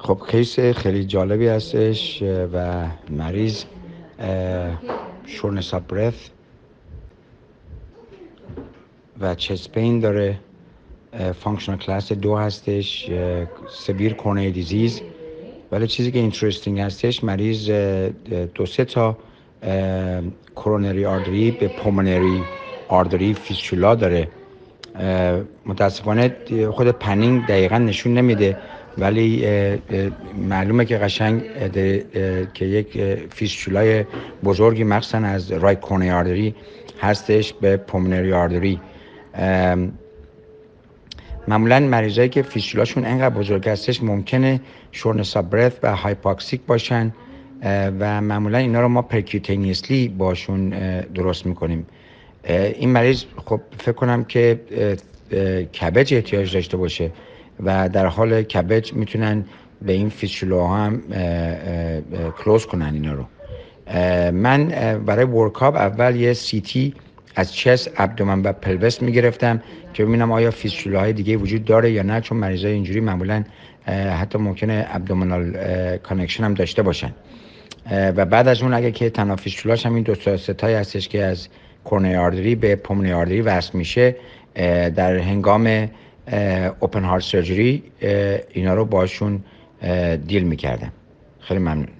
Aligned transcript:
خب 0.00 0.18
case 0.30 0.60
خیلی 0.60 1.04
جالبی 1.04 1.46
هستش 1.46 2.22
و 2.22 2.86
مریض 3.10 3.64
shortness 5.26 5.74
of 5.74 5.84
breath 5.84 6.14
و 9.20 9.34
chest 9.34 9.71
pain 9.71 10.00
داره. 10.00 10.38
functional 11.40 11.78
class 11.78 12.12
دو 12.12 12.36
هستش 12.36 13.10
severe 13.68 14.14
coronary 14.14 14.50
disease. 14.50 15.00
ولی 15.72 15.86
چیزی 15.86 16.12
که 16.12 16.18
interesting 16.18 16.80
هستش 16.80 17.24
مریض 17.24 17.70
دو 18.54 18.66
سه 18.66 18.84
تا 18.84 19.16
coronary 20.56 21.06
artery 21.06 21.50
به 21.50 21.68
pulmonary 21.68 22.42
artery 22.88 23.34
fistula 23.34 23.94
داره. 23.94 24.28
متاسفانه 25.66 26.36
خوب 26.70 26.88
panning 26.88 27.46
دقیقا 27.46 27.78
نشون 27.78 28.14
نمیده. 28.14 28.56
ولی 28.98 29.46
معلومه 30.48 30.84
که 30.84 30.98
قشنگ 30.98 31.42
که 32.54 32.64
یک 32.64 33.04
فیسچولای 33.30 34.04
بزرگی 34.44 34.84
مخصوصا 34.84 35.18
از 35.18 35.52
right 35.52 35.80
coronary 35.80 36.54
هستش 37.00 37.52
به 37.52 37.76
pulmonary 37.76 38.32
artery 38.32 38.80
معمولا 41.48 41.80
مریضایی 41.80 42.28
که 42.28 42.42
فیسچولاشون 42.42 43.04
انقدر 43.04 43.34
بزرگ 43.34 43.68
هستش 43.68 44.02
ممکنه 44.02 44.60
shortness 44.92 45.36
of 45.36 45.45
breath 45.45 45.72
و 45.82 45.96
hypoxic 45.96 46.60
باشن 46.66 47.12
و 48.00 48.20
معمولا 48.20 48.58
اینا 48.58 48.80
رو 48.80 48.88
ما 48.88 49.02
percutaneously 49.02 50.08
باشون 50.08 50.70
درست 51.00 51.46
می‌کنیم. 51.46 51.86
این 52.48 52.90
مریض 52.90 53.24
خب 53.44 53.60
فکر 53.78 53.92
کنم 53.92 54.24
که 54.24 54.60
CABG 55.80 56.14
احتیاج 56.14 56.54
داشته 56.54 56.76
باشه. 56.76 57.10
و 57.64 57.88
در 57.88 58.06
حال 58.06 58.42
CABG 58.42 58.92
می‌تونن 58.92 59.44
به 59.82 59.92
این 59.92 60.08
فیسچولوها 60.08 60.76
هم 60.76 61.02
close 62.44 62.66
کنن 62.66 62.94
اینا 62.94 63.12
رو. 63.12 63.24
من 64.30 64.64
برای 65.06 65.24
workup 65.24 65.76
اول 65.76 66.16
یه 66.16 66.32
CT 66.32 66.94
از 67.36 67.54
chest 67.54 67.88
abdomen 67.96 68.42
و 68.42 68.52
pelvis 68.52 69.02
می‌گرفتم 69.02 69.62
که 69.94 70.04
ببینم 70.04 70.32
آیا 70.32 70.50
فیسچولاهای 70.50 71.12
دیگه 71.12 71.36
وجود 71.36 71.64
داره 71.64 71.90
یا 71.92 72.02
نه 72.02 72.20
چون 72.20 72.38
مریضای 72.38 72.72
اینجوری 72.72 73.00
معمولا 73.00 73.44
حتی 74.20 74.38
ممکنه 74.38 74.86
abdominal 74.90 75.56
connection 75.96 76.44
هم 76.44 76.54
داشته 76.54 76.82
باشن. 76.82 77.12
و 77.90 78.24
بعد 78.24 78.48
از 78.48 78.62
اون 78.62 78.74
اگه 78.74 78.90
که 78.90 79.10
تنها 79.10 79.36
فیسچولاش 79.36 79.86
هم 79.86 79.94
این 79.94 80.04
دو 80.04 80.14
تا 80.14 80.36
ستای 80.36 80.74
هستش 80.74 81.08
که 81.08 81.24
از 81.24 81.48
کورنی 81.84 82.16
آردری 82.16 82.54
به 82.54 82.76
پومنی 82.76 83.12
آردری 83.12 83.40
وصل 83.40 83.78
میشه 83.78 84.16
در 84.94 85.16
هنگام 85.16 85.88
اوپن 86.80 87.04
هارت 87.04 87.22
سرجری 87.22 87.82
اینا 88.50 88.74
رو 88.74 88.84
باشون 88.84 89.44
دیل 90.26 90.42
می‌کردم. 90.42 90.92
خیلی 91.40 91.60
ممنون. 91.60 91.97